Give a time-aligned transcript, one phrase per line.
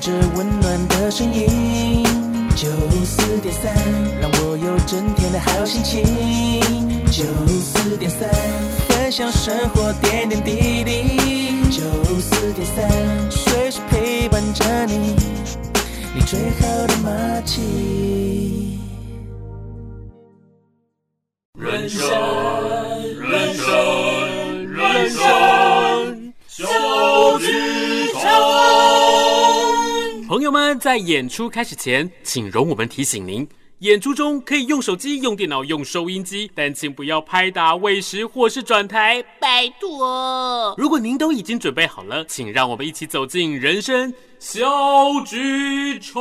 [0.00, 2.02] 着温暖的声音。
[2.56, 2.68] 九
[3.04, 3.72] 四点三，
[4.20, 6.02] 让我有整天的好心情。
[7.06, 7.22] 九
[7.60, 8.28] 四点三，
[8.88, 11.70] 分享生活点点滴滴。
[11.70, 11.82] 九
[12.18, 15.14] 四点三，随时陪伴着你，
[16.14, 18.78] 你最好的默契。
[21.58, 22.08] 人生，
[23.20, 25.22] 人生，人生，
[30.50, 33.46] 友们，在演出开始前，请容我们提醒您：
[33.78, 40.74] 演出中可以用手机、用电脑、用收音机，但请不要拍打、喂食或是转台，拜托。
[40.76, 44.64] 如果您都已经准备好了，请让我们一起走进人生小
[45.24, 46.18] 剧场。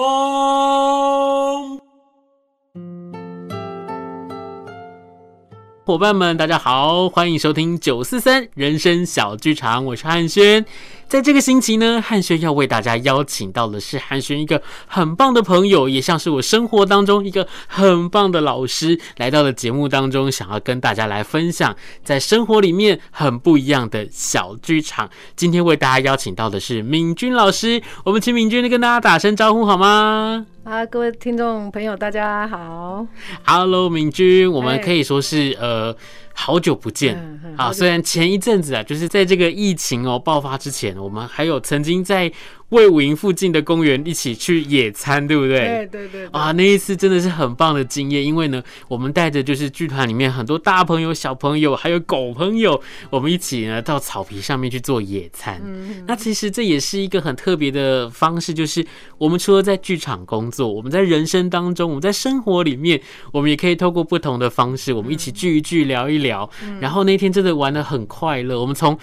[5.87, 10.63] 伙伴们，大家好，欢迎收听九四三人生小剧场，我是汉轩。
[11.09, 25.09] 在这个星期呢，汉轩要为大家邀请到的是汉轩一个很棒的朋友，也像是我生活当中一个很棒的老师，来到了节目当中，想要跟大家来分享在生活里面很不一样的小剧场。
[25.35, 30.45] 今天为大家邀请到的是敏君老师，我们请敏君跟大家打声招呼好吗？
[30.63, 33.07] 啊，各位听众朋友，大家好。
[33.47, 35.95] Hello，敏君，我们可以说是呃。
[36.41, 37.17] 好久不见
[37.57, 37.71] 啊！
[37.73, 42.31] 虽然前一阵子啊，就是在这个疫情哦爆发之前，我们还有曾经在。
[42.69, 45.59] 卫武营附近的公园一起去野餐，对不对？
[45.59, 46.29] 对对对，对。
[46.31, 55.59] 啊，那一次真的是很棒的经验，因为呢，我们带着就是剧团里面很多大朋友、小朋友，还有狗朋友，我们一起呢到草皮上面去做野餐。
[55.65, 56.03] 嗯。
[56.07, 58.85] 那其实这也是一个很特别的方式，就是
[59.17, 66.47] 我们除了在剧场工作，我们在人生当中，我们在生活里面，我们也可以透过不同的方式，我们一起聚一聚，聊一聊。
[66.79, 68.95] 然后那天真的玩的很快乐，我们从。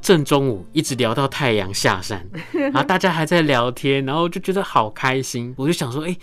[0.00, 5.52] 正中午一直聊到太阳下山， 然后大家还在聊天，然后就觉得好开心。
[5.56, 6.16] 我就想说，哎，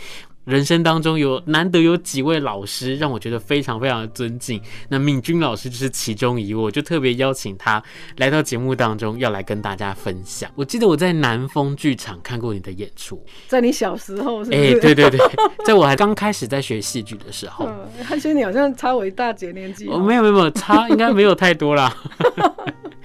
[0.45, 7.81] 人生当中有难得有几位老师让我觉得非常非常的尊敬，那敏君老师就是其中一位，我就特别邀请他
[8.17, 10.49] 来到节目当中，要来跟大家分享。
[10.55, 14.75] 我记得我在南风剧场看过你的演出，在你小时候是不是？
[14.75, 15.19] 哎，对对对，
[15.65, 17.67] 在我还刚开始在学戏剧的时候。
[18.07, 19.87] 他觉得，你好像差我一大截年纪。
[19.87, 21.93] 哦，没有没有没有，差应该没有太多啦。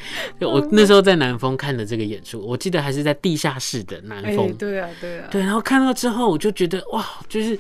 [0.41, 4.47] 我那时候在南风看的这个演出，我记得还是在地下室的南风。
[4.49, 4.53] 欸。
[4.55, 5.29] 对啊，对啊。
[5.31, 7.59] 对，然后看到之后，我就觉得哇，就是。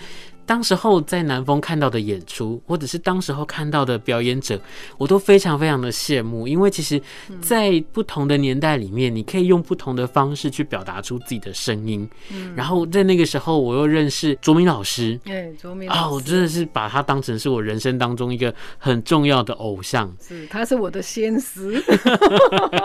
[0.50, 4.60] 当时候在南丰看到的演出，或者是当时候看到的表演者，
[4.98, 7.00] 我都非常非常的羡慕，因为其实，
[7.40, 12.10] 在不同的年代里面，你可以用不同的方式去表达出自己的声音。
[12.32, 21.80] 嗯，然后在那个时候，我又认识卓明老师，哎，卓明啊，我真的是把他当成是我人生当中一个很重要的偶像，是，他是我的先师。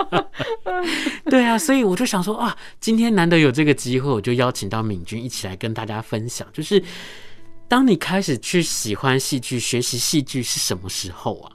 [1.31, 6.79] 对啊，所以我就想说啊，今天难得有这个机会，我就邀请到敏君一起来跟大家分享，就是。
[7.67, 11.51] 当你开始去喜欢戏剧、学习戏剧是什么时候啊？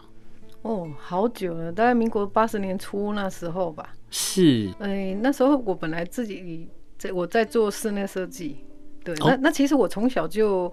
[0.62, 3.94] 哦，好久了，大概民国八十年初那时候吧。
[4.10, 8.58] 是，哎、欸，那时候我本来自己在我在做室内设计，
[9.04, 10.70] 对，哦、那那其实我从小就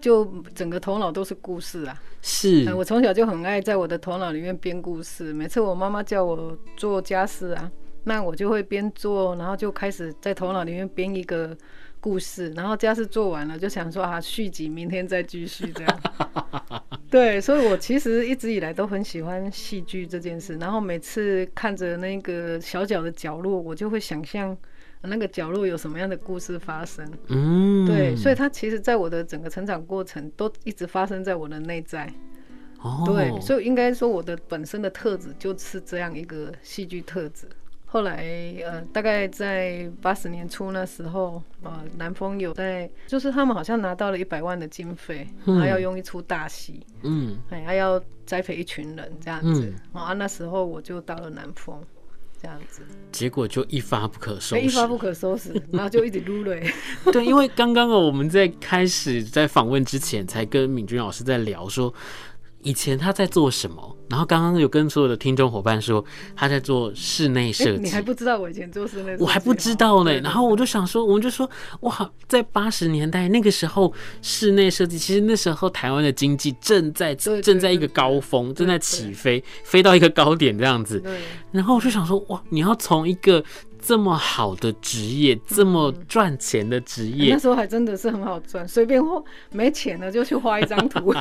[0.00, 0.24] 就
[0.54, 2.00] 整个头脑都是故事啊。
[2.20, 7.70] 是，我从小就很爱在我的头脑里面编故事，每次我妈妈叫我做家事啊，
[8.04, 11.56] 那我就会边做，然后就开始在头脑里面编一个。
[12.04, 16.00] 故事，然后家事做完了，就想说啊，续集明天再继续这样。
[17.08, 20.58] 对，所以我其实一直以来都很喜欢戏剧这件事。
[20.58, 24.54] 然后每次看着那个小角的角落，我就会想象
[25.00, 27.10] 那个角落有什么样的故事发生。
[27.28, 32.12] 嗯，对，所以它其实在我的整个成长过程都一直发生在我的内在。
[32.82, 37.46] 哦，对，所以应该说我的本身的特质就是这样一个戏剧特质。
[37.94, 38.26] 后来，
[38.64, 51.80] 呃，大概在八十年初那时候，呃，南丰有在，就是他们好像拿到了一百万的经费，还、嗯、要用一出大戏，嗯，还要栽培一群人这样子，嗯、啊，那时候我就到了南丰，
[52.42, 56.68] 这样子，结果就一发不可收拾，一发不可收拾， 然后就一直撸泪。
[57.12, 61.94] 对，因为刚刚我们在开始在访问之前，才跟敏君老师在聊说。
[62.64, 63.96] 以前他在做什么？
[64.10, 66.04] 然后刚刚有跟所有的听众伙伴说
[66.36, 67.82] 他在做室内设计。
[67.82, 69.22] 你还不知道我以前做室内设计？
[69.22, 70.12] 我还不知道呢。
[70.20, 71.48] 然后我就想说，我们就说
[71.80, 81.02] 哇，在八十年代那个时候，室内设计其实那时候台湾的经济正在正在一个高峰，正在起飞，飞到一个高点这样子。
[81.52, 83.44] 然后我就想说哇，你要从一个。
[83.86, 89.22] 这么好的职业，这么赚钱的职业，那时候还真的是很好赚，随便画，
[89.52, 91.14] 没钱了就去画一张图，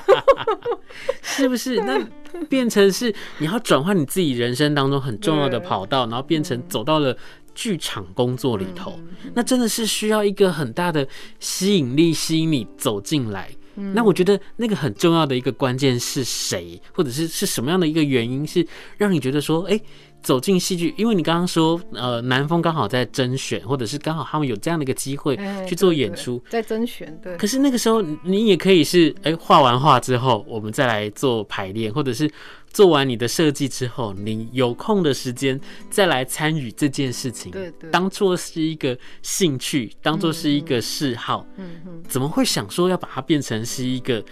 [1.22, 1.76] 是不是？
[1.84, 2.00] 那
[2.46, 7.16] 变成是你要转换你自己人生当中很重要的跑道，然后变成走到了
[7.54, 8.98] 剧场工作里头，
[9.34, 11.06] 那真的是需要一个很大的
[11.42, 13.50] 吸引力，吸引你走进来。
[13.76, 18.66] 那我觉得那个很重要的一个关键是谁，或者是是什么样的一个原因，是
[18.98, 19.80] 让你觉得说，哎，
[20.24, 25.38] 走进戏剧，因为你刚刚说，呃，南风刚好在甄选，或者是刚好他们有这样的一个机会
[25.68, 27.38] 去做演出，在甄选，对。
[27.38, 32.32] 可是那个时候你也可以是，哎，画完画之后，我们再来做排练，或者是。
[32.74, 35.62] 做完你的设计之后，你有空的时间
[35.92, 44.26] 再来参与这件事情，对对，当做是一个兴趣，当做是一个嗜好，嗯哼，怎么会想说要把它变成是一个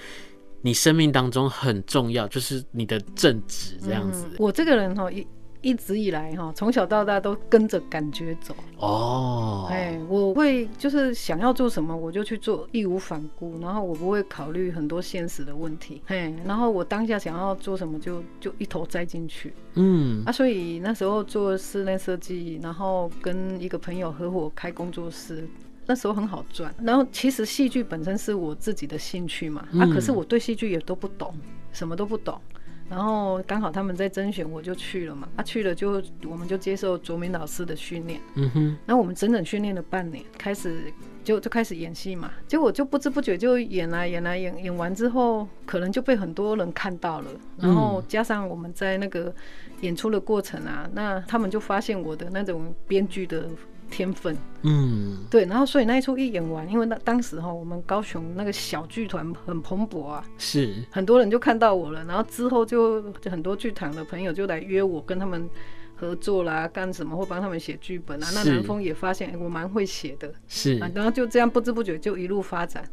[0.64, 4.26] 你生命当中很重要，就是你的正直这样子？
[4.40, 5.24] 我这个人哈一。
[5.62, 9.68] 一直以来哈，从小到大都跟着感觉走哦。
[9.69, 13.60] 哎，我会就是想要做什么我就去做，义无反顾。
[13.60, 16.02] 然后我不会考虑很多现实的问题。
[16.08, 19.54] 嘿，然后我当下想要做什么就就一头栽进去。
[19.75, 25.48] 嗯，啊，所以那时候做室内设计，然后跟一个朋友合伙开工作室，
[25.86, 26.74] 那时候很好赚。
[26.81, 31.34] 然后其实戏剧本身是我自己的兴趣嘛，啊，可是我对戏剧也都不懂，
[31.72, 32.42] 什么都不懂。
[32.92, 35.28] 然后刚好他们在甄选，我就去了嘛。
[35.38, 38.20] 他、啊、去了就我们就接受卓明老师的训练。
[38.36, 38.78] 嗯哼。
[38.86, 40.92] 然后我们整整训练了半年，开始
[41.24, 42.30] 就就开始演戏嘛。
[42.48, 47.32] 结果就不知不觉就演啊演啊演，演完之后可能就被很多人看到了。
[47.58, 49.34] 然后加上我们在那个
[49.80, 53.50] 演出的过程啊，那他们就发现我的那种编剧的。
[53.92, 65.48] 天分，嗯，对，然后所以那一出一演完，因为那当时哈，我们高雄那个小剧团很蓬勃啊，是很多人就看到我了，然后之后就就很多剧团的朋友就来约我跟他们
[65.96, 68.28] 合作啦，干什么或帮他们写剧本啊。
[68.34, 72.84] 那南风也发现，欸，我蛮会写的，是，然后就这样不知不觉就一路发展。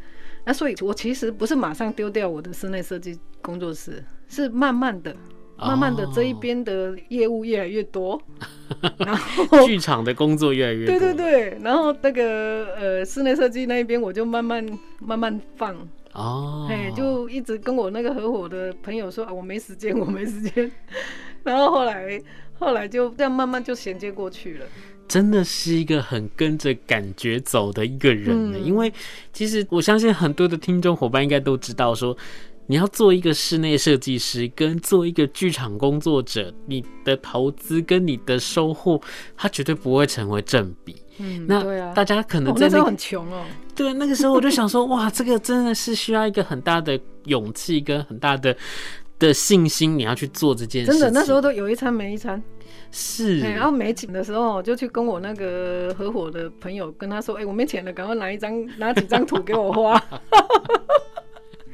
[0.45, 5.15] 那所以，我其实不是马上丢掉我的室内设计工作室，是慢慢的。
[5.59, 8.93] 慢慢的，这一边的业务越来越多，oh.
[8.99, 10.99] 然后 剧场的工作越来越多。
[10.99, 14.65] 对对对，然后那个呃室内设计那一边，我就慢慢
[15.01, 15.75] 慢慢放
[16.13, 20.71] 哦，哎、oh.，就一直跟我那个合伙的朋友说啊，我没时间，我没时间。
[21.43, 22.23] 然后后来
[22.59, 24.67] 后来就这样慢慢就衔接过去了。
[25.09, 28.93] 真的是一个很跟着感觉走的一个人呢、嗯，因为
[29.33, 32.17] 其实我相信很多的听众伙伴应该都知道说。
[32.71, 39.01] 你要做一个室内设计师，跟做一个剧场工作者，你的投资跟你的收获，
[39.35, 40.95] 它绝对不会成为正比。
[41.17, 43.45] 嗯，那大家可能在、那个哦、那时候很穷哦。
[43.75, 48.55] 对，那个时候我就想说，哇，这个真的是需要一个很大的勇气跟很大的
[49.19, 50.93] 的信心，你要去做这件事。
[50.93, 52.41] 真的，那时候都有一餐没一餐。
[52.93, 53.41] 是。
[53.41, 59.99] 然后没钱的时候，就去跟我那个合伙的朋友跟他说：“哎、欸，我没钱了，赶快拿一张，拿几张图给我画。”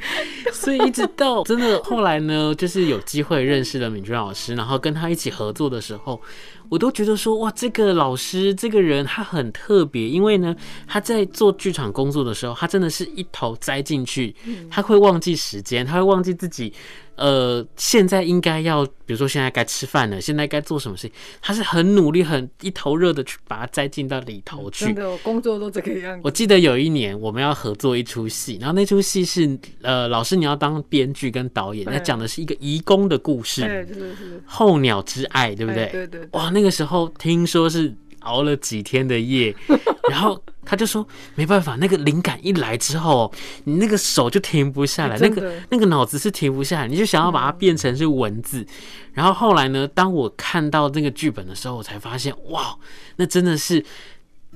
[0.53, 6.21] 所以一直到真的后来呢，就是有机会认识了敏君老师，然后跟他一起合作的时候，
[6.69, 10.55] 我都觉得说哇，这个老师这个人他很特别，因为呢，
[10.87, 14.35] 他在做剧场工作的时候，他真的是一头栽进去，
[14.71, 16.73] 他会忘记时间，他会忘记自己。
[17.17, 21.13] 呃，现在应该要，比如说现在该吃饭了，现在该做什么事情？
[21.41, 24.87] 他是很努力、很一头热的去把它栽进到里头去。
[24.87, 26.21] 真的，我工作都这个样子。
[26.25, 35.87] 我记得有一年我们要合作一出戏，然后那出戏是呃，老师你要当编剧跟导演，那讲的是一个移工的故事，对，就是是候鸟之爱，对不对？
[35.87, 36.29] 对对对。
[36.33, 37.95] 哇，那个时候听说是。
[38.25, 39.55] 熬了几天的夜，
[40.11, 43.33] 然后他就说没办法，那个灵感一来之后，
[43.65, 48.67] 你那个手就停不下来，那个那个脑子是停不下来，你就想要把它变成是文字。
[49.13, 52.77] 然后后来呢，当我看到那个剧本的时候，我才发现哇，
[53.17, 53.85] 那真的是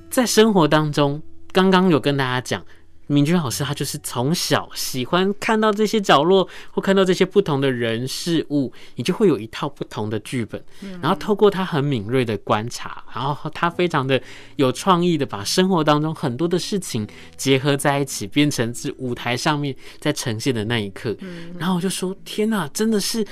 [0.09, 1.21] 在生活当中，
[1.51, 2.63] 刚刚有跟大家讲。
[3.11, 10.63] 敏君老师，他就是从小喜欢看到这些角落，或看到这些不同的人事物，你就会有一套不同的剧本。
[11.01, 14.21] 然后透过他很敏锐的观察，然后他非常的
[14.57, 21.17] 有创意的把生活当中很多的事情结合在一起，变成是舞台上面在呈现的那一刻。
[21.57, 23.25] 然后我就说：天哪，真的是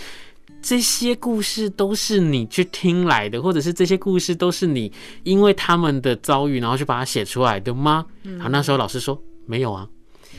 [0.59, 4.91] 这些故事都是你去听来的，或者是这些故事都是你
[5.21, 8.07] 因为他们的遭遇，然后去把它写出来的吗？
[8.39, 9.21] 好，那时候老师说。
[9.47, 9.87] 没有啊，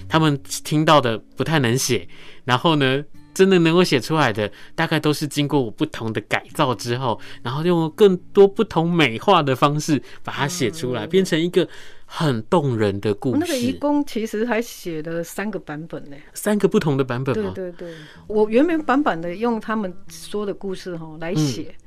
[0.09, 2.07] 他们听到的不太能写，
[2.45, 3.03] 然后呢，
[3.35, 11.67] 真的能够写出来的，大概都是经过我不同的改造之后，然后用更多不同美化的方式把它写出来，变成一个
[12.05, 13.39] 很动人的故事。
[13.41, 17.53] 那个移工其实还写了三个版本呢，三个不同的版本吗？
[17.55, 17.95] 对对对，
[18.27, 21.75] 我原原版本的用他们说的故事哈来写。
[21.79, 21.85] 嗯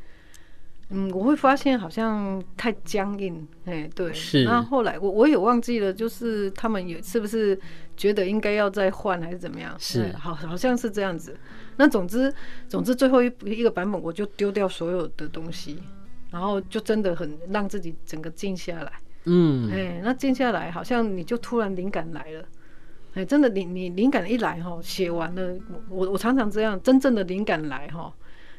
[0.94, 4.12] 嗯，我会发现好像太僵硬，哎，对。
[4.14, 4.44] 是。
[4.44, 7.58] 那后来我我也忘记了，就是他们也是不是
[7.96, 9.74] 觉得应该要再换还是怎么样？
[9.80, 10.12] 是。
[10.14, 11.38] 好，好像是这样子。
[11.78, 12.34] 那总之，
[12.68, 15.80] 总之最后一一个版本我就丢掉所有的东西，
[16.30, 18.92] 然后就真的很让自己整个静下来。
[19.26, 22.42] 嗯，哎、欸，那静下来，好像你就突然灵感来了。
[23.14, 25.58] 哎、欸，真的，你你灵感一来哈，写完了，
[25.90, 28.14] 我我常常这样，真正的灵感来哈。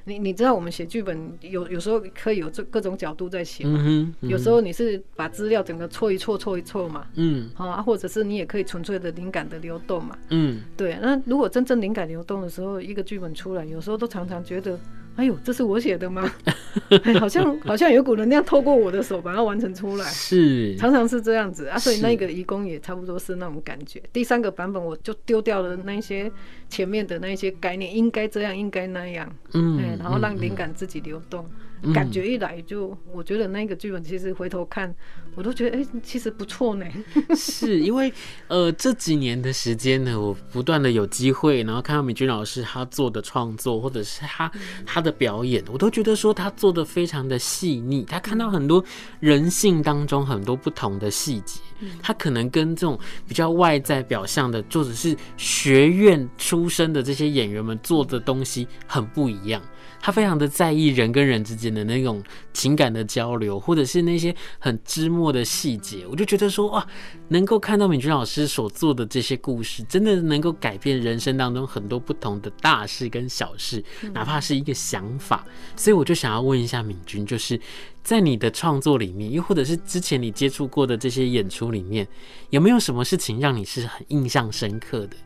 [0.04, 14.78] 你你知道我们写剧本有有时候可以有这各种角度在写嘛、嗯嗯，有时候你是把资料整个错一错错一错嘛，嗯，好啊，或者是你也可以纯粹的灵感的流动嘛，嗯，对，那如果真正灵感流动的时候，一个剧本出来，有时候都常常觉得。
[15.16, 16.30] 哎呦，这是我写的吗？
[17.04, 21.78] 哎，好像 好像有股能量透过我的手把它完成出来，是常常是这样子啊。
[21.78, 24.02] 所以那个遗工也差不多是那种感觉。
[24.12, 26.30] 第三个版本我就丢掉了那些
[26.68, 31.46] 前面的那些概念，应该这样，应该那样，嗯，然后让灵感自己流动。
[31.92, 34.94] 感觉一来就，我觉得那个剧本其实回头看，
[35.34, 36.86] 我都觉得哎、欸，其实不错呢。
[37.34, 38.12] 是因为
[38.48, 44.50] 呃这几年的时间呢，我不断的有机会，然后看到米君老师他做的创作，或者是他
[44.84, 48.04] 他的表演，我都觉得说他做的非常的细腻。
[48.04, 48.84] 他看到很多
[49.20, 51.60] 人性当中很多不同的细节，
[52.02, 59.62] 他可能跟这种比较外在表象的，或者是学院出身的这些演员们做的东西很不一样。
[60.02, 62.20] 他非常的在意人跟人之间的那种
[62.52, 66.84] 情感的交流，或者是那些很枝末的细节，我就觉得说哇，
[67.28, 73.82] 能够看到敏君老师所做的这些故事，真的能够改变人生当中很多不同的大事跟小事，
[74.12, 75.46] 哪怕是一个想法。
[75.76, 77.58] 所以我就想要问一下敏君，就是
[78.02, 82.04] 在你的创作里面，又或者是之前你接触过的这些演出里面，
[82.50, 85.16] 有没有什么事情让你是很印象深刻的？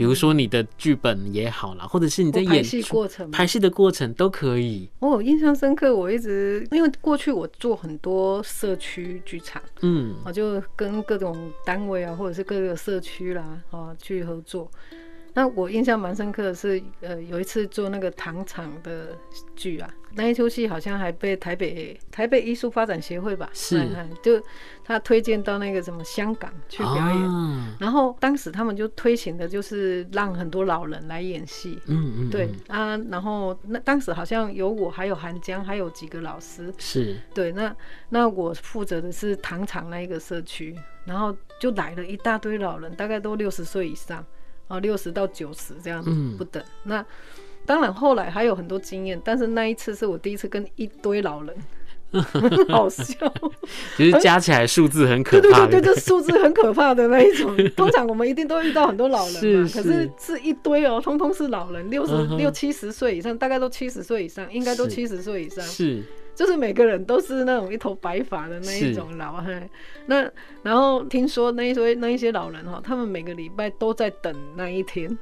[0.00, 4.88] 比如说你的剧本也好啦，或者是你在演排戏过程，拍戏的过程都可以。
[4.98, 14.70] 我印象深刻，我一直因为过去我做很多社区剧场，嗯，我就跟各种单位啊，或者是各个社区啦，啊，去合作。
[15.34, 19.14] 那我印象蛮深刻的是，呃，有一次做那个糖厂的
[19.54, 23.88] 剧啊，那一出戏好像还被台北台北艺术发展协会吧，是，
[24.22, 24.42] 就
[24.84, 37.16] 他推荐到那个什么香港去表演，啊，然后当时他们就推行的就是让很多老人来演戏，嗯嗯，对啊，然后那当时好像有我，还有韩江，还有几个老师，是。
[37.32, 37.74] 对，那
[38.08, 44.24] 那我负责的是糖厂那一个社区，然后就来了一大堆老人，大概都六十岁以上。
[44.66, 46.62] 哦，六十到九十这样子不等。
[46.62, 47.06] 嗯、那
[47.66, 51.54] 当然后来还有很多经验，但是那一次是我第一次跟一堆老人，
[52.68, 53.14] 好笑。
[53.96, 55.66] 其实加起来数字很可怕。
[55.66, 57.56] 对对对，数字很可怕的那一种。
[57.76, 65.64] 通常我们一定都遇到很多老人嘛，是是，可是是一堆哦，通通是老人，六十六七十岁以上，大概都七十岁以上，应该都七十岁以上。
[65.64, 66.02] 是。
[66.32, 69.68] 就是每个人都是那种一头白发的那一种老汉，
[70.06, 70.26] 那
[70.62, 75.18] 然后听说那一些那一些老人哈，他们每个礼拜都在等那一天，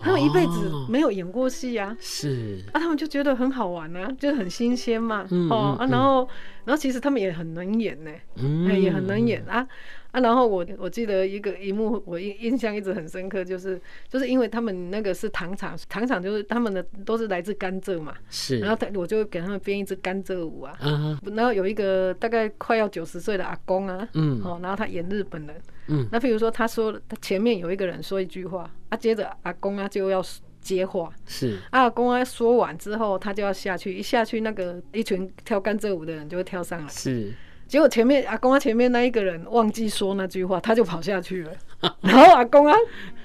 [0.00, 2.58] 他们一辈子没有演过戏啊，是。
[2.72, 6.28] 啊，他们就觉得很好玩啊，就很新鲜嘛，哦啊，然后
[6.64, 9.66] 然后其实他们也很能演呢，嗯，也很能演啊。
[10.10, 25.56] 啊，然后我我记得一个一幕，我印印象一直很深刻，就是就是因为他们那个是糖厂，糖厂就是他们的都是来自甘蔗嘛，是，然后他我就给他们编一支甘蔗舞啊，嗯，然后有一个大概快要九十岁的阿公啊，嗯，哦，然后他演日本人，
[25.88, 30.20] 嗯，那譬如说他说他前面有一个人说一句话，啊，接着阿公啊就要
[30.60, 37.32] 接话，是，阿公啊说完之后他就要下去，一下去那个一群跳甘蔗舞的人就会跳上来，是。
[37.70, 41.52] 结果前面阿公啊，前面那一个人忘记说那句话，他就跑下去了。
[42.02, 42.74] 然后阿公啊，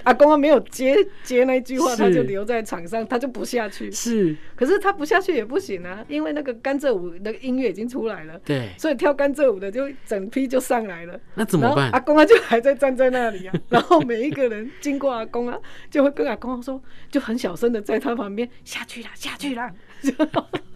[0.03, 3.91] 阿公啊没有接接那句话，他就留在场上，他就不下去。
[3.91, 8.39] 是，可是他不下去也不行啊，因为那个甘蔗舞那个音乐已经出来了。
[8.45, 11.19] 对，所以跳甘蔗舞的就整批就上来了。
[11.33, 11.89] 那怎么办？
[11.89, 13.53] 阿公啊就还在站在那里啊。
[13.69, 15.57] 然后每一个人经过阿公啊，
[15.89, 19.73] 就会跟阿公说，就很小声的在他旁边下去了，下去了。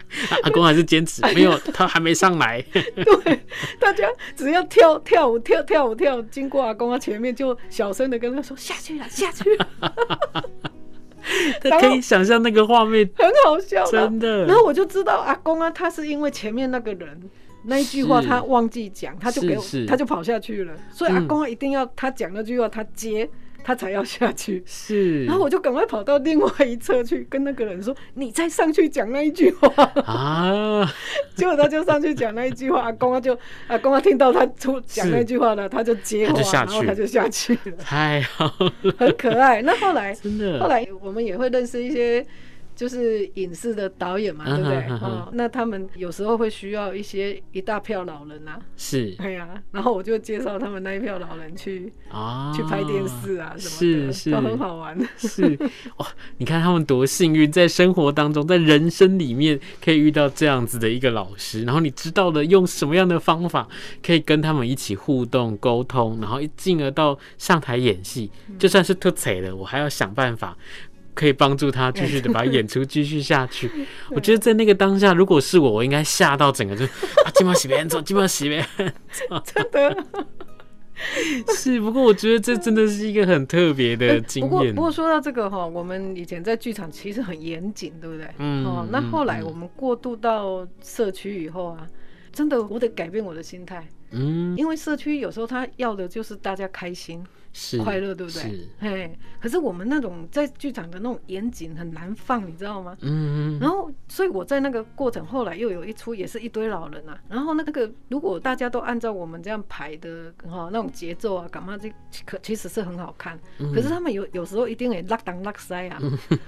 [0.44, 2.62] 阿公还是坚持没有， 他还没上来。
[2.72, 3.40] 对，
[3.80, 9.68] 大家只要跳跳舞跳跳舞跳，经过阿公他前面就小声的跟他说下去了，下去了。
[11.62, 14.46] 他可以想象那个画面，很好笑，真的。
[14.46, 17.22] 然后我就知道阿公啊，他是因为前面那个人
[17.66, 20.74] 那一句话他忘记讲，他就给我，他就跑下去了。
[20.92, 23.30] 所以阿公啊，一定要他讲那句话，他接。
[23.64, 30.94] 他才要下去，是，然后我就赶快跑到另外一侧去跟那个人说：“你再上去讲那一句话啊！”
[31.36, 33.38] 结果他就上去讲那一句话，阿公啊就
[33.68, 38.46] 阿公啊听到他出讲那句话了，他就接话，然后他就下去了，太好
[38.82, 39.62] 了，很可爱。
[39.62, 42.26] 那后来 真的，后来我们也会认识一些。
[42.80, 44.78] 就是影视的导演嘛，对不对？
[45.02, 54.98] 哦，那他们有时候会需要一些一大票老人啊，是，对呀、啊，然后我就介绍他们那一票老人去啊，去拍电视啊什么的，是是，都很好玩。
[55.18, 55.60] 是
[55.98, 56.08] 哇，
[56.38, 63.68] 你看他们多幸运，在生活当中，在人生里面可以遇到这样子的一个老师，然后你知道了用什么样的方法
[64.02, 70.58] 可以跟他们一起互动沟通，然后一进而到上台演戏，就算是特惨了，我还要想办法。
[71.20, 73.70] 可以帮助他继续的把 演出继续下去。
[74.12, 76.86] 我觉得在那个当下，如果是我，我应该吓到整个就
[77.26, 78.66] 啊，金毛洗别做，金毛洗别
[79.44, 80.06] 真的
[81.54, 81.82] 是。
[81.82, 84.50] 不过我觉得这真的是一个很特别的经验。
[84.50, 88.26] 不过不过说到这个哈，我们以前在剧场其实很严谨，对不对？
[88.38, 88.66] 嗯。
[88.66, 91.86] 哦，那后来我们过渡到社区以后啊，
[92.32, 93.86] 真的我得改变我的心态。
[94.12, 94.56] 嗯。
[94.58, 97.22] 因为社区有时候他要的就是大家开心。
[97.54, 98.42] 是快乐，对不对？
[98.42, 99.18] 是，嘿。
[99.42, 102.98] 可是我们那种在剧场的那种严谨很难放，你知道吗？
[103.02, 103.60] 嗯嗯。
[103.60, 107.18] 然后，所以我在那个过程，后来又有一出，也是一堆老人啊。
[107.30, 111.90] 然后那个，如果大家都按照我们这样排的哈，那种节奏啊，干嘛这
[112.26, 113.40] 可其实是很好看。
[113.74, 115.98] 可是他们有有时候一定会拉当拉塞啊。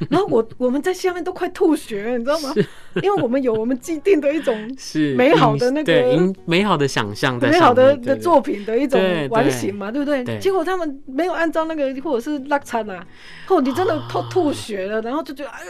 [0.09, 2.53] 然后我我们在下面都快吐血，你知道吗？
[3.01, 10.37] 因为我们有我们既定的一种 是美好的那个美好的想象，美好的的作品的一种完形嘛，对不对？
[10.37, 10.90] 结果他们。
[11.05, 13.05] 没有按照那个，或者是落差啊，
[13.47, 15.61] 后你真的吐吐血了，然后就觉得哎，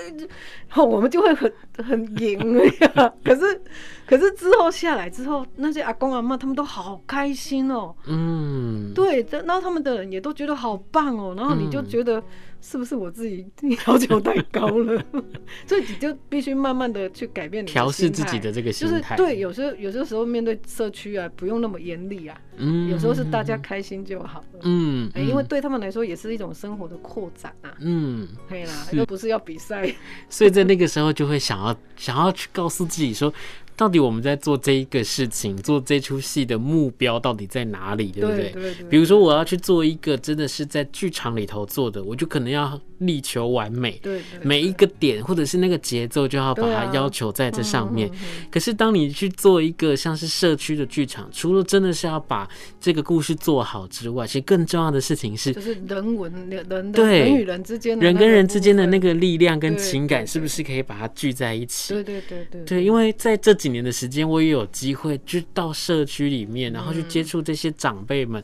[0.70, 3.14] 后我们就会很很赢呀。
[3.24, 3.62] 可是，
[4.06, 7.96] 可是之后下来之后，那些阿公阿妈他们都好开心哦。
[8.08, 11.34] 嗯，对，然后他们的人也都觉得好棒哦。
[11.38, 12.24] 然后你就觉得。
[12.64, 13.44] 是不是我自己
[13.88, 15.04] 要求太高了？
[15.66, 19.18] 所以你就必须慢慢的去改变你调试自己的这个心态。
[19.18, 22.40] 就是对，有时候有些时候面对社区啊，不用那么严厉啊。
[22.62, 22.90] 嗯。
[22.90, 24.60] 有时候是大家开心就好了。
[24.64, 25.12] 嗯。
[25.16, 27.74] 哎，因为对他们来说也是一种生活的扩展啊。
[27.80, 28.28] 嗯。
[28.48, 29.94] 可以啦，又不是要比赛。
[30.30, 33.34] 所以在那个时候就会想要想要去告诉自己说。
[33.76, 38.50] 到底我们在做这一个事情，做这出戏的目标到底在哪里，对不对？
[38.50, 38.90] 对对对。
[38.90, 44.00] 比如说，我要去做一个真的是在剧场里头做的，我就可能要力求完美，
[44.44, 48.10] 每一个点或者是那个节奏就要把它要求在这上面。
[48.52, 52.48] 可是，当你去做一个像是社区的剧场，除了真的是要把
[52.80, 61.94] 这个故事做好之外，其实更重要的事情是，就是人文人对人与人之间人跟人之间的那个力量跟情感，是不是可以把它聚在一起？
[61.94, 62.62] 对对对对。
[62.66, 68.44] 对，因为在这几年的时间，我也有机会去到社区里面，然后去接触这些长辈们。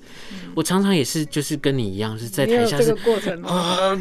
[0.55, 3.91] 我常常也是，就是跟你一样，是在台下是过程啊，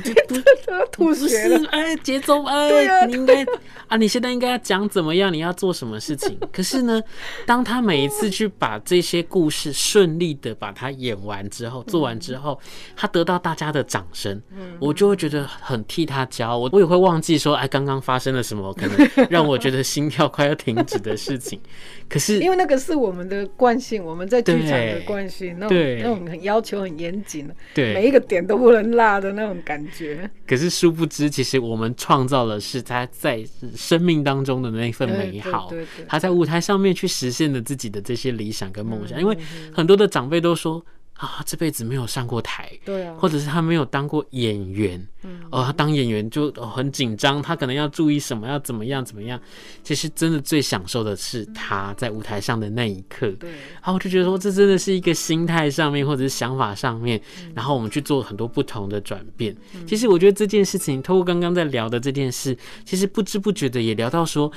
[0.93, 1.69] 吐血了。
[1.71, 3.45] 哎，节奏哎，你应该
[3.89, 6.39] 啊，你现在应该要讲怎么样，你要做什么事情。
[6.53, 7.01] 可是呢，
[7.45, 12.59] 当他每一次去把这些故事顺利的把它演完之后，做完之后，
[12.97, 14.41] 他得到大家的掌声，
[14.79, 16.57] 我就会觉得很替他骄傲。
[16.59, 21.59] 我我也会忘记说，哎，刚刚发生了什么，可能让我觉得心跳快要停止的事情。
[22.09, 30.31] 可是，因为那个是我们的惯性，我们在剧场的惯性，那种那种很要求很严谨的，对，每一个点都不能落的那种感觉。
[30.47, 35.73] 可是殊不知，其实我们创造的是他在生命当中的那份美好，
[36.07, 39.21] 他在舞台上面去实现了自己的这些理想跟梦想。
[39.21, 39.37] 因为
[39.73, 40.85] 很多的长辈都说。
[41.17, 49.41] 啊，这辈子没有上过台，对啊，或者是他没有当过演员，嗯，哦，他当演员就很紧张，他可能要注意什么，要怎么样怎么样。
[49.83, 53.51] 其实真的最享受的是他在舞台上的那一刻，对。
[53.51, 57.19] 然后我就觉得说，这真的是一个心态上面或者是想法上面，
[57.55, 59.57] 然后我们去做很多不同的转变。
[59.87, 64.53] 其实我觉得这件事情，透过刚刚在聊的这件事，其实不知不觉的也聊到说。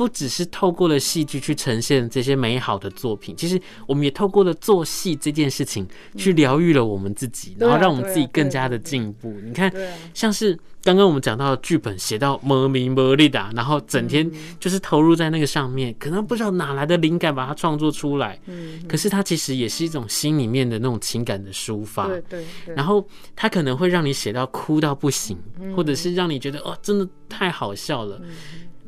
[0.00, 5.86] 不只是透过了戏剧去呈现这些美好的作品，其实我们也透过了做戏这件事情
[6.16, 9.30] 去疗愈了我们自己，然后让我们自己更加的进步。
[9.44, 9.70] 你看，
[10.14, 14.26] 像是刚刚我们讲到的剧本写到没名没利的，然后整天
[14.58, 18.40] 就是投入在那个上面，可能不知道哪来的灵感把它创作出来。
[18.88, 22.06] 可是它其实也是一种心里面的那种情感的抒发。
[22.08, 22.74] 对对。
[22.74, 25.36] 然后它可能会让你写到哭到不行，
[25.76, 28.18] 或者是让你觉得哦，真的太好笑了。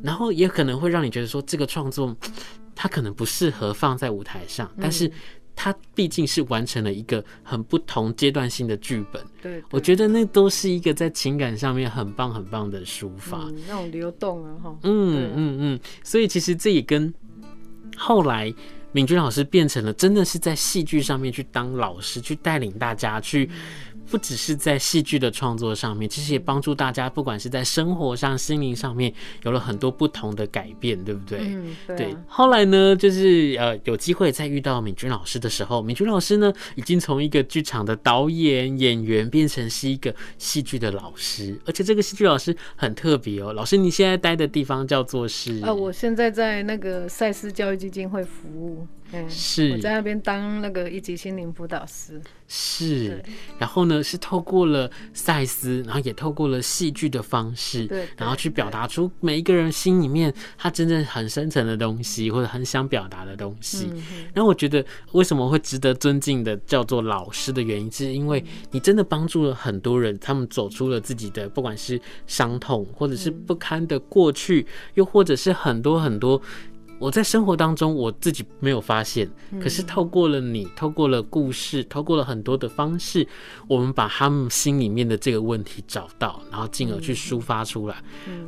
[0.03, 2.15] 然后也可能会让你觉得说，这个创作
[2.75, 5.09] 它可能不适合放在舞台上，但是
[5.55, 9.23] 它毕竟是完成了一个很不同阶段性的剧本。
[9.41, 14.77] 对，我觉得那都是一个在情感上面很棒很棒的抒发，那种流动啊，哈。
[14.83, 17.13] 嗯嗯嗯，所以其实这也跟
[17.95, 18.53] 后来
[18.91, 23.49] 敏君老师变成了真的是在戏剧上面去当老师，去带领大家去。
[24.13, 31.39] 不只是在戏剧的创作上面，其实也帮助大家，不管是在生活上、心灵上面，有了很多不同的改变，对不对？
[31.41, 32.15] 嗯，对。
[32.27, 43.51] 后来呢，就是呃，有机会再遇到敏君老师的时候，敏君老师呢，已经从一个剧场的导演、演员，变成是一个戏剧的老师，而且这个戏剧老师很特别哦。
[43.51, 45.59] 老师，你现在待的地方叫做是？
[45.63, 48.85] 啊，我现在在那个赛斯教育基金会服务。
[49.13, 52.19] 嗯，是我在那边当那个一级心灵辅导师。
[52.55, 53.23] 是，
[53.57, 63.87] 然后呢，是透过了赛斯，然后也透过了戏剧的方式，对，然后去表达出每一个人心里面他真正很深层的东西，或者很想表达的东西。
[64.33, 76.39] 然后我觉得为什么会值得尊敬的叫做老师的原因，是因为你真的帮助了很多人，他们走出了自己的不管是伤痛，或者是不堪的过去，又或者是很多很多。
[76.99, 79.29] 我在生活当中，我自己没有发现，
[79.61, 83.27] 可是透过了你，透过了故事，透过了很多的方式，
[83.67, 88.01] 我们把他们心里面的这个问题找到，然后进而去抒发出来。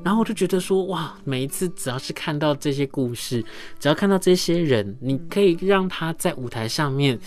[0.04, 3.44] 然后我就觉得说，哇，每一次只要是看到这些故事，
[3.78, 7.20] 只要看到这些人，你可以让他在舞台上面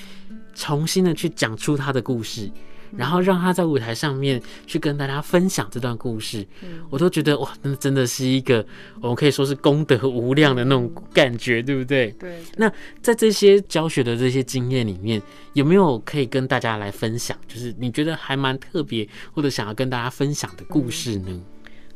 [0.54, 2.50] 重新的去讲出他的故事。
[2.96, 6.46] 然后让他在舞台上面去跟大家分享这段故事，
[6.90, 8.64] 我都觉得哇，那真的是一个
[9.00, 12.10] 我们可以说是功德无量的那种感觉，对不对？
[12.12, 12.40] 对。
[12.56, 12.72] 那
[13.02, 15.20] 在这些教学的这些经验里面，
[15.52, 17.36] 有没有可以跟大家来分享？
[17.46, 21.40] 就是你觉得还蛮特别，或者想要跟大家分享的故事呢？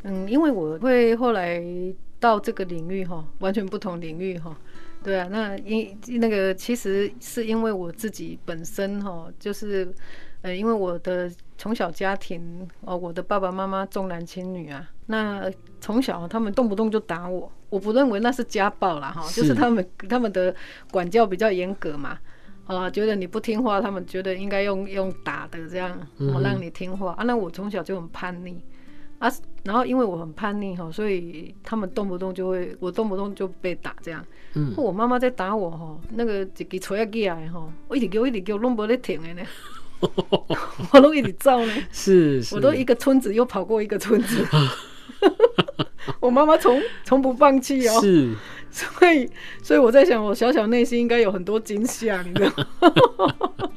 [0.03, 1.63] 嗯，因为我会后来
[2.21, 4.57] 到这个领域哈，完全不同领域哈。
[5.03, 9.93] 对啊，那因那个其实是因为我自己本身哈，就是。
[10.43, 15.51] 呃，因为我的从小家庭哦，我的爸爸妈妈重男轻女啊，那
[15.81, 20.55] 从小他们动不动就打我，我不认为那是家暴啦哈，就是他们他们的
[20.91, 22.19] 管教比较严格嘛，
[22.67, 25.97] 啊，觉得你不听话，他们觉得应该用用打的这样，
[26.35, 27.23] 我让你听话啊。
[27.23, 28.61] 那我从小就很叛逆
[29.21, 34.25] 啊，然后因为我很叛逆哈，所以他们动不动就会，我动不动就被打这样。
[34.55, 39.43] 嗯，我妈妈在打我哈，那个一支锤起来哈，我一直叫一直叫，拢无咧停的呢。
[40.93, 44.45] 我都一直照呢，是，是，我都一个村子又跑过一个村子，
[46.21, 48.35] 我妈妈从从不放弃哦，是，
[48.71, 49.31] 所以
[49.63, 52.67] 所以我在想，我小小内心应该有很多惊吓，你知道吗？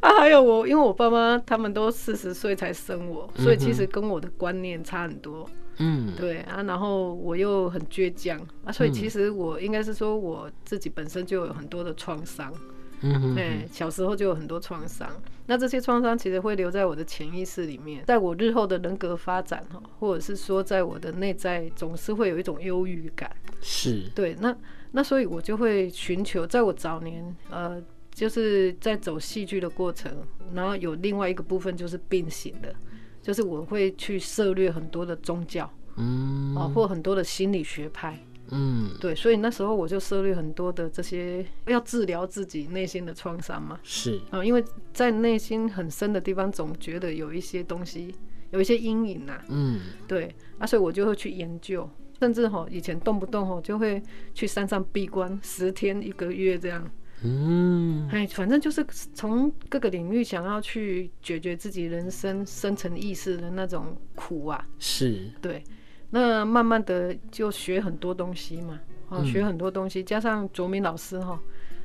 [0.00, 12.52] 啊，还有我，因为我爸妈他们都四十岁才生我，所以其实跟我的观念差很多，嗯，对啊，然后我又很倔强啊，所以其实我应该是说我自己本身就有很多的创伤。
[13.00, 15.08] 嗯，对，小时候就有很多创伤，
[15.46, 23.30] 那这些创伤其实会留在我的潜意识里面，在我日后的人格发展哈，或者是说在我的内在，总是会有一种忧郁感。
[23.60, 24.56] 是，对，那
[24.92, 30.12] 那所以我就会寻求，在我早年呃，就是在走戏剧的过程，
[30.52, 32.74] 然后有另外一个部分就是并行的，
[33.22, 38.18] 就是我会去涉猎很多的宗教，嗯，啊，或很多的心理学派。
[38.50, 43.78] 嗯，对，所以那时候我就涉猎很多的这些要治疗自己内心的创伤嘛。
[43.82, 48.14] 是啊，因为在内心很深的地方，总觉得有一些东西，
[48.50, 49.40] 有一些阴影呐。
[49.48, 51.88] 嗯，对啊，所以我就会去研究，
[52.20, 54.02] 甚至哈以前动不动哈就会
[54.34, 56.90] 去山上闭关十天一个月这样。
[57.22, 64.66] 嗯，哎，反正就是从各个领域想要去解决自己人生深层意识的那种苦啊。
[64.78, 65.62] 是，对。
[66.10, 71.38] 那慢慢的就学很多东西嘛，哦，学很多东西，加上卓明老师哈，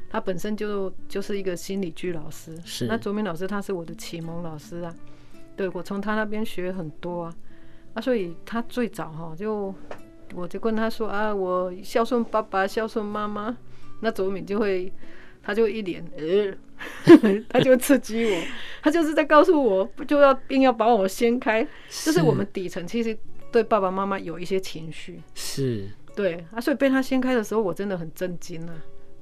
[0.09, 2.85] 他本身就就是一个心理剧老师，是。
[2.85, 4.95] 那卓明老师他是我的启蒙老师啊，
[5.57, 7.35] 对，我从他那边学很多啊，
[7.95, 9.75] 啊，所以他最早哈就
[10.33, 13.57] 我就跟他说啊，我孝顺爸爸，孝顺妈妈，
[13.99, 14.89] 那卓敏就会
[15.41, 16.55] 他就一脸呃，
[17.49, 18.41] 他就刺激我，
[18.81, 23.17] 他就是在告诉我，就要硬要把我掀开，就是我们底层其实。
[23.53, 25.87] 对爸爸妈妈有一些情绪，是。
[26.15, 28.75] 对啊，所以被他掀开的时候，我真的很震惊啊。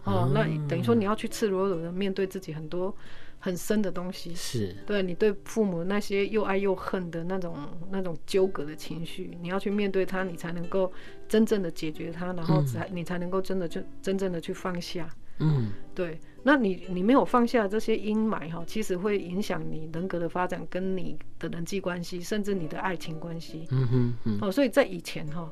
[0.05, 2.93] 哦，那等于说你要去赤裸裸的面对自己很多
[3.39, 4.75] 很深的东西，是。
[4.85, 7.55] 对你对父母那些又爱又恨的那种
[7.91, 10.91] 那种纠葛的情绪，你要去面对它，你才能够
[11.27, 15.09] 真正的解决它，然后才你才能够真的就真正的去放下。
[15.39, 16.19] 嗯，对。
[16.43, 23.67] 那你你没有放下这些阴霾哈，其实会影响你人格的发展，跟你的人际关系，甚至你的爱情关系。
[23.69, 24.37] 嗯哼，嗯。
[24.41, 25.51] 哦，所以在以前哈，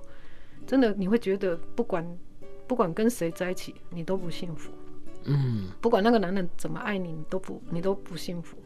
[0.65, 2.03] 真的你会觉得不管
[2.67, 4.71] 不管跟谁在一起，你都不幸福。
[5.25, 5.67] 嗯。
[5.79, 8.57] 不管那个男人怎么爱你，你都不你都不幸福。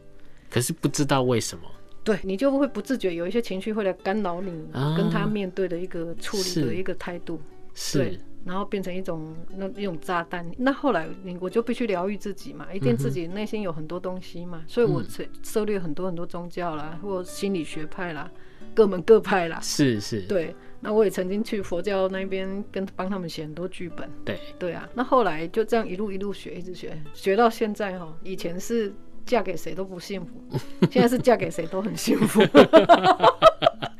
[0.49, 1.63] 可是不知道为什么。
[2.05, 4.51] 对，你就会不自觉有一些情绪会来干扰你
[4.95, 7.41] 跟他面对的一个处理的一个态度。
[7.73, 8.17] 是。
[8.45, 8.51] 对。
[8.51, 10.45] 然后变成一种那一种炸弹。
[10.57, 18.29] 那后来你我就必须疗愈自己嘛，一定自己内心有很多东西嘛，所以我涉涉猎很多很多宗教啦，或心理学派啦，
[18.73, 19.59] 各门各派啦。
[19.61, 20.55] 是是，对。
[20.85, 24.09] 那我也曾经去佛教那边跟帮他们写很多剧本。
[24.25, 28.13] 对对啊，那后来就这样一路一路学，一直学，学到现在哈。
[28.21, 28.93] 以前是
[29.25, 30.33] 嫁给谁都不幸福，
[30.91, 32.41] 现在是嫁给谁都很幸福。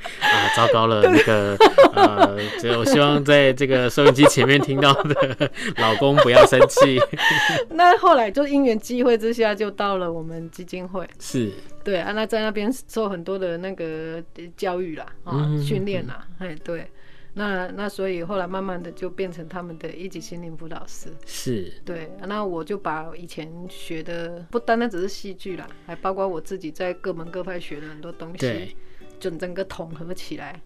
[0.53, 1.57] 啊，糟糕了，那个
[1.95, 6.99] 呃，就我希望在这个收音机前面听到的老公不要生气。
[7.71, 11.07] 那后来就因缘机会之下，就到了我们基金会。
[11.19, 11.51] 是，
[11.83, 14.23] 对啊，那在那边受很多的那个
[14.55, 16.89] 教育啦，啊，训练啦，哎，对，
[17.33, 21.09] 那那所以后来慢慢的就变成他们的一级心灵辅导师。
[21.25, 28.75] 是，对，那我就把以前学的不单单只是戏剧啦，还包括我自己在各门各派学的很多东西。
[29.23, 30.59] 整整个统合起来，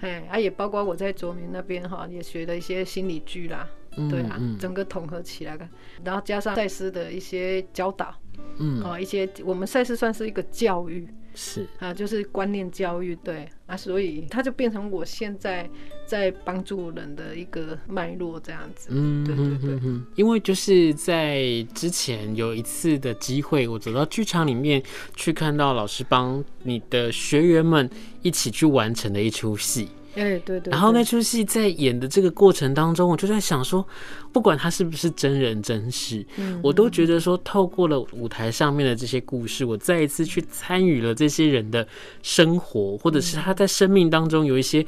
[0.00, 5.68] 哎，啊，也包括我在卓明那边哈，也学了一些心理剧啦，嗯、对啊，整个统合起来的，
[6.02, 8.14] 然后加上赛斯的一些教导，
[8.58, 11.06] 嗯，啊，一些我们赛斯算是一个教育。
[11.34, 15.68] 是啊，就是观念教育，对啊，所以它就变成我现在
[16.06, 18.88] 在帮助人的一个脉络这样子。
[18.90, 20.00] 嗯，对对对。
[20.14, 21.42] 因为就是在
[21.74, 24.82] 之前有一次的机会，我走到剧场里面
[25.16, 27.88] 去看到老师帮你的学员们
[28.22, 29.88] 一起去完成的一出戏。
[30.14, 30.70] 哎，对对，对。
[30.70, 33.86] 然后那出戏在演的这个过程当中，我就在想说，
[34.32, 41.86] 不管他是不是真人真事，嗯，我都觉得说，透过了舞台上面的这些故事，我再一次去参与了这些人的
[42.22, 44.84] 生活，或者是他在生命当中有一些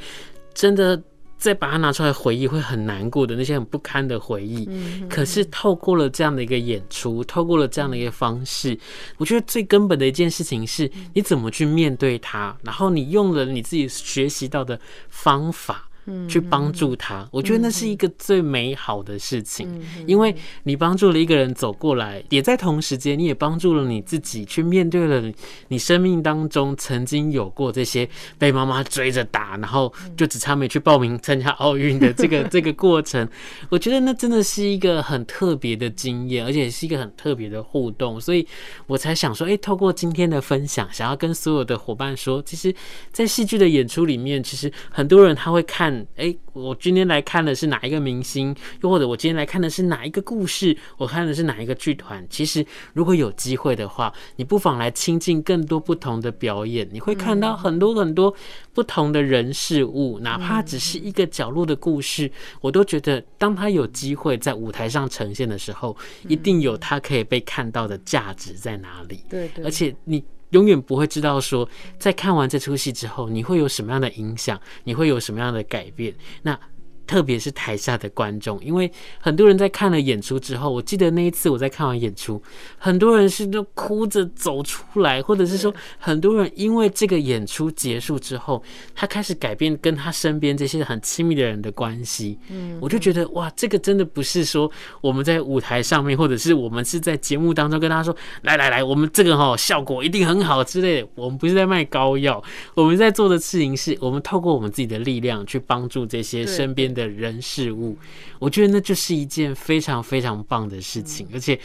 [0.52, 1.02] 真的。
[1.44, 4.66] 再把它拿出来回忆，会很难过的那些很不堪的回忆。
[4.70, 8.78] 嗯，可是透过了这样的一个演出，透过了这样的一个方式，
[9.18, 14.80] 我觉得最根本的一件事情是，你怎么去面对它，然后你用了你自己学习到的
[15.10, 15.86] 方法。
[16.28, 25.32] 去帮助他，我觉得那是一个最美好的事情，因为你帮助了一个人走过来，也在同时间你也帮助了你自己去面对了
[25.68, 28.06] 你生命当中曾经有过这些
[28.38, 33.26] 被妈妈追着打，然后就只差没去报名参加奥运的这个 这个过程。
[33.70, 38.46] 我觉得那真的是一个很特别的经验，而且是一个很特别的互动，所以
[38.86, 42.74] 我才想说，哎，透过今天的分享，想要跟所有的伙伴说，其实，
[43.10, 45.93] 在戏剧的演出里面，其实很多人他会看。
[46.16, 48.54] 哎、欸，我今天来看的是哪一个明星？
[48.82, 50.76] 又或者我今天来看的是哪一个故事？
[50.96, 52.24] 我看的是哪一个剧团？
[52.30, 58.34] 其实，如果有机会的话，你不妨来亲近更多不同的表演，你会看到很多很多
[58.72, 62.30] 不同的人事物，哪怕只是一个角落的故事，
[62.60, 65.96] 我都觉得，当他有机会在舞台上呈现的时候，
[66.28, 69.20] 一定有他可以被看到的价值在哪里。
[69.28, 70.22] 对，而且你。
[70.54, 76.14] 永远不会知道说，在看完这出戏之后，你会有什么样的影响，你会有什么样的改变。
[76.42, 76.58] 那。
[77.06, 78.90] 特别是台下的观众，因为
[79.20, 82.42] 很多人在看了演出之后，我记得那一次我在看完演出，
[82.78, 88.62] 很多人是都哭着走出来，或者是说，很多人因为这个演出结束之后，
[88.94, 92.38] 他开始改变跟他身边这些很亲密的人的关系。
[92.48, 101.08] 嗯，我就觉得哇，这个真的不是说我们在舞台上面，或者是我们是在节目当中跟他说，来来来，我们这个哈效果一定很好之类的。
[101.14, 102.42] 我们不是在卖膏药，
[102.74, 107.98] 我们在做的事情是我们透过我们自己的力量去帮助这些身边的人事物，
[108.38, 111.58] 我觉得那就是一件非常非常棒的事情，而且。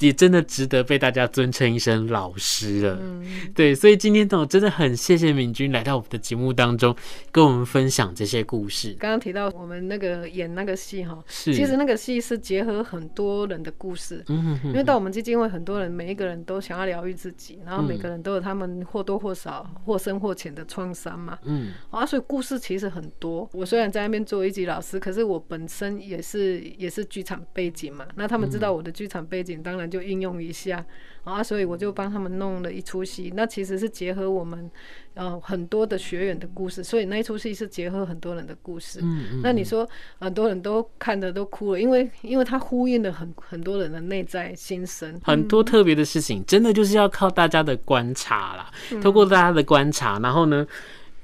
[0.00, 3.22] 也真的值得被大家尊称一声老师了，嗯，
[3.54, 6.96] 对，所以今天我真的很谢谢敏君来到我们的节目当中，
[7.30, 8.96] 跟我们分享这些故事。
[8.98, 23.46] 刚刚提到我们那个演那个戏哈，是，其实那个戏是结合很多人的故事，嗯哼哼，因为到我们基金会，很多人每一个人都想要疗愈自己，然后每个人都有他们或多或少、或深或浅的创伤嘛，嗯，啊，所以故事其实很多。
[23.52, 29.89] 我虽然在那边做一级老师，可是我本身也是也是剧场背景嘛，那他们知道我的剧场背景，当然。
[29.90, 30.84] 就应用一下
[31.24, 33.32] 啊，所以我就帮他们弄了一出戏。
[33.34, 34.70] 那其实是结合我们
[35.14, 39.00] 呃很多的学员的故事，所以那一出戏是结合很多人的故事。
[39.02, 39.40] 嗯嗯。
[39.42, 45.20] 那你说很多人都看得都哭了，因为因为它呼应了很很多人的内在心声。
[45.24, 48.70] 很多特别的事情，真的就是要靠大家的观察啦。
[49.02, 50.66] 透过大家的观察，然后呢，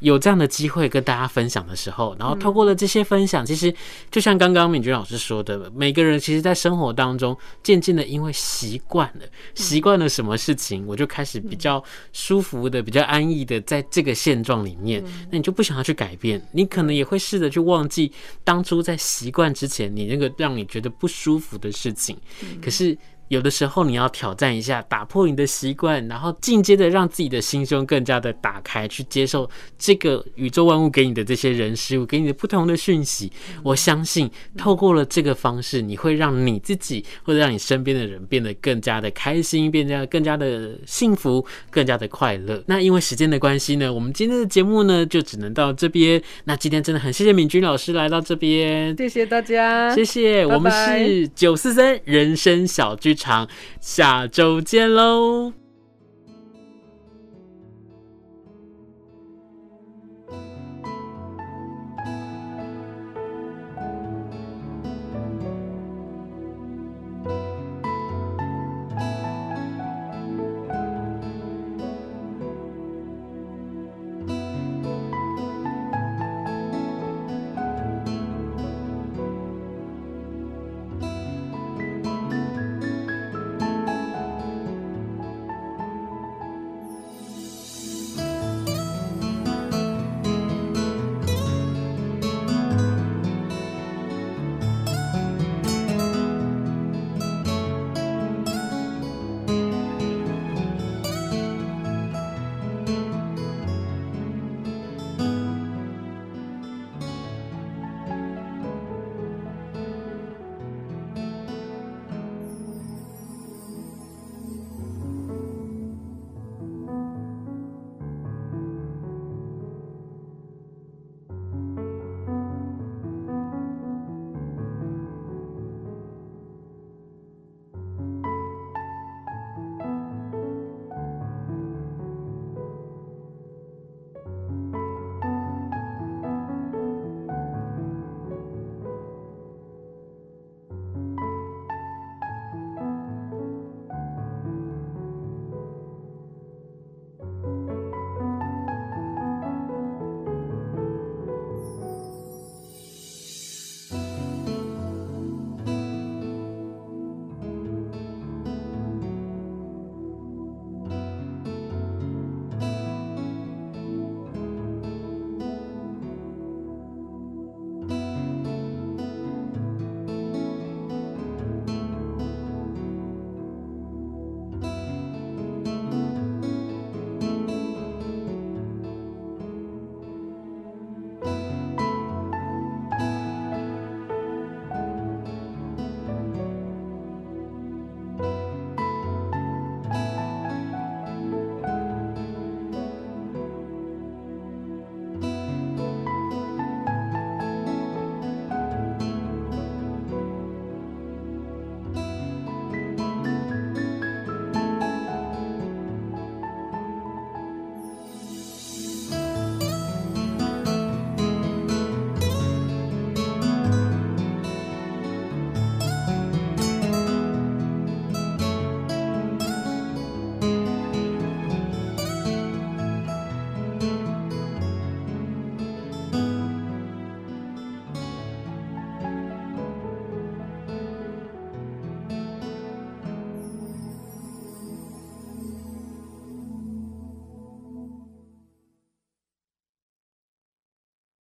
[0.00, 3.74] 有这样的机会跟大家分享的时候，然后透过了这些分享，其实
[4.11, 11.82] 就像刚刚敏君老师说的，每个人其实在生活当中渐渐的因为习惯了，习惯了什么事情，我就开始比较
[12.12, 18.12] 舒服的、比较安逸的在这个现状里面，那你就不想要去改变，你可能也会试着去忘记
[18.44, 22.16] 当初在习惯之前你那个让你觉得不舒服的事情，
[22.62, 22.96] 可是。
[23.29, 33.33] 有的时候你要挑战一下，打破你的习惯，然后进阶的让自己的心胸更加的打开，去接受这个宇宙万物给你的这些人事物，给你的不同的讯息。
[33.65, 42.62] 我相信透过了这个方式，你会让你自己或者让你身边的人变得更加的开心，变得更加的幸福，更加的快乐。
[42.67, 46.23] 那因为时间的关系呢，我们今天的节目呢就只能到这边。
[46.45, 50.47] 那今天真的很谢谢敏君老师来到这边，谢谢大家，谢谢。
[50.47, 53.48] 我们是九四三人生小剧场，
[53.81, 55.65] 下周见喽。